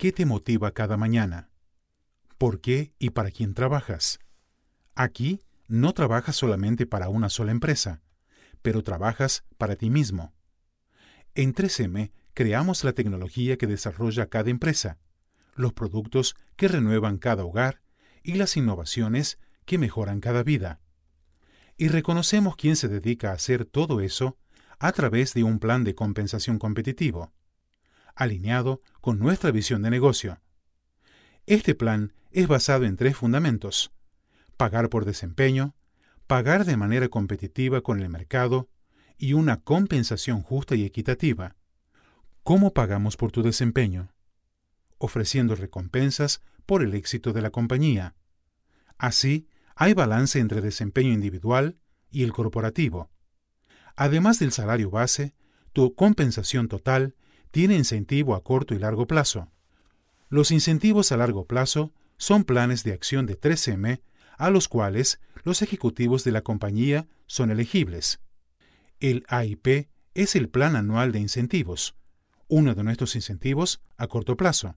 [0.00, 1.50] ¿qué te motiva cada mañana?
[2.38, 4.18] ¿Por qué y para quién trabajas?
[4.94, 8.00] Aquí no trabajas solamente para una sola empresa,
[8.62, 10.32] pero trabajas para ti mismo.
[11.34, 14.96] En 3M creamos la tecnología que desarrolla cada empresa,
[15.54, 17.82] los productos que renuevan cada hogar
[18.22, 20.80] y las innovaciones que mejoran cada vida.
[21.76, 24.38] Y reconocemos quién se dedica a hacer todo eso
[24.78, 27.34] a través de un plan de compensación competitivo,
[28.20, 30.40] alineado con nuestra visión de negocio.
[31.46, 33.92] Este plan es basado en tres fundamentos.
[34.58, 35.74] Pagar por desempeño,
[36.26, 38.68] pagar de manera competitiva con el mercado
[39.16, 41.56] y una compensación justa y equitativa.
[42.42, 44.12] ¿Cómo pagamos por tu desempeño?
[44.98, 48.16] Ofreciendo recompensas por el éxito de la compañía.
[48.98, 51.78] Así, hay balance entre desempeño individual
[52.10, 53.10] y el corporativo.
[53.96, 55.34] Además del salario base,
[55.72, 57.14] tu compensación total
[57.50, 59.50] tiene incentivo a corto y largo plazo.
[60.28, 64.00] Los incentivos a largo plazo son planes de acción de 3M
[64.36, 68.20] a los cuales los ejecutivos de la compañía son elegibles.
[68.98, 71.94] El AIP es el Plan Anual de Incentivos,
[72.48, 74.76] uno de nuestros incentivos a corto plazo.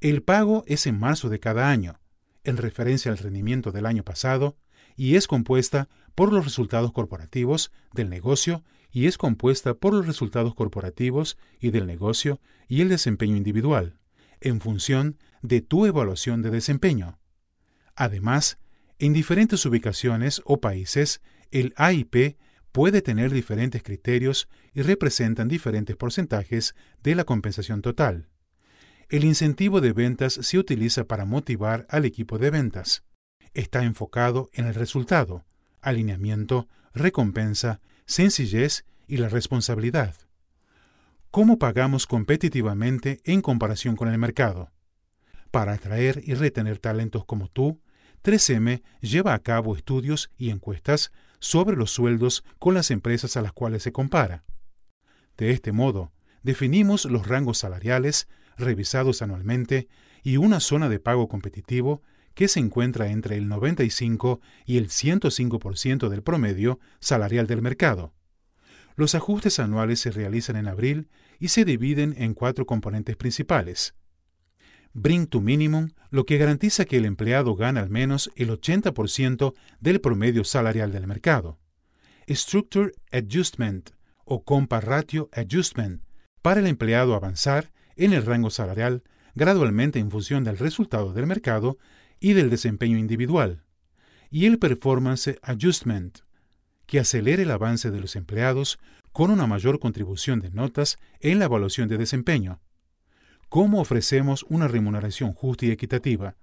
[0.00, 2.00] El pago es en marzo de cada año,
[2.42, 4.56] en referencia al rendimiento del año pasado,
[4.96, 8.62] y es compuesta por los resultados corporativos del negocio
[8.94, 13.98] y es compuesta por los resultados corporativos y del negocio y el desempeño individual,
[14.40, 17.18] en función de tu evaluación de desempeño.
[17.96, 18.56] Además,
[19.00, 22.38] en diferentes ubicaciones o países, el AIP
[22.70, 28.28] puede tener diferentes criterios y representan diferentes porcentajes de la compensación total.
[29.08, 33.02] El incentivo de ventas se utiliza para motivar al equipo de ventas.
[33.54, 35.44] Está enfocado en el resultado,
[35.80, 40.14] alineamiento, recompensa, sencillez y la responsabilidad.
[41.30, 44.70] ¿Cómo pagamos competitivamente en comparación con el mercado?
[45.50, 47.80] Para atraer y retener talentos como tú,
[48.22, 53.52] 3M lleva a cabo estudios y encuestas sobre los sueldos con las empresas a las
[53.52, 54.44] cuales se compara.
[55.36, 59.88] De este modo, definimos los rangos salariales revisados anualmente
[60.22, 62.02] y una zona de pago competitivo
[62.34, 68.12] que se encuentra entre el 95 y el 105% del promedio salarial del mercado.
[68.96, 71.08] Los ajustes anuales se realizan en abril
[71.38, 73.94] y se dividen en cuatro componentes principales.
[74.92, 80.00] Bring to Minimum, lo que garantiza que el empleado gana al menos el 80% del
[80.00, 81.58] promedio salarial del mercado.
[82.28, 83.90] Structure Adjustment
[84.24, 86.02] o Compa Ratio Adjustment,
[86.42, 89.02] para el empleado avanzar en el rango salarial
[89.34, 91.78] gradualmente en función del resultado del mercado
[92.24, 93.64] y del desempeño individual.
[94.30, 96.20] Y el Performance Adjustment,
[96.86, 98.78] que acelere el avance de los empleados
[99.12, 102.62] con una mayor contribución de notas en la evaluación de desempeño
[103.50, 106.36] ¿Cómo ofrecemos una remuneración justa y equitativa?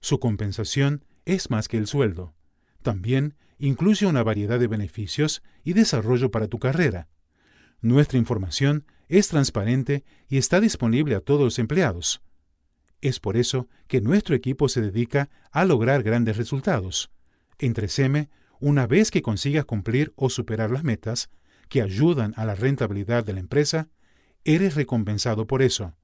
[0.00, 2.34] Su compensación es más que el sueldo.
[2.82, 7.08] También incluye una variedad de beneficios y desarrollo para tu carrera.
[7.80, 12.20] Nuestra información es transparente y está disponible a todos los empleados.
[13.00, 17.10] Es por eso que nuestro equipo se dedica a lograr grandes resultados.
[17.58, 18.28] Entre SEME,
[18.60, 21.30] una vez que consigas cumplir o superar las metas
[21.68, 23.88] que ayudan a la rentabilidad de la empresa,
[24.44, 25.94] eres recompensado por eso.